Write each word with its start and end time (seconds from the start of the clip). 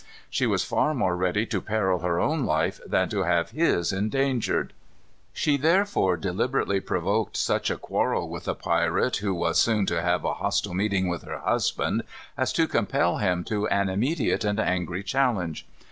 She 0.31 0.47
was 0.47 0.63
far 0.65 0.95
more 0.95 1.15
ready 1.15 1.45
to 1.45 1.61
peril 1.61 1.99
her 1.99 2.19
own 2.19 2.43
life 2.43 2.79
than 2.87 3.07
to 3.09 3.21
have 3.21 3.51
his 3.51 3.93
endangered. 3.93 4.73
She 5.31 5.57
therefore 5.57 6.17
deliberately 6.17 6.79
provoked 6.79 7.37
such 7.37 7.69
a 7.69 7.77
quarrel 7.77 8.27
with 8.27 8.45
the 8.45 8.55
pirate 8.55 9.17
who 9.17 9.35
was 9.35 9.59
soon 9.59 9.85
to 9.85 10.01
have 10.01 10.25
a 10.25 10.33
hostile 10.33 10.73
meeting 10.73 11.07
with 11.07 11.21
her 11.21 11.37
husband, 11.37 12.01
as 12.35 12.51
to 12.53 12.67
compel 12.67 13.17
him 13.17 13.43
to 13.43 13.67
an 13.67 13.89
immediate 13.89 14.43
and 14.43 14.59
angry 14.59 15.03
challenge. 15.03 15.67